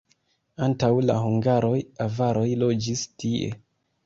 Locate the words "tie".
3.25-3.53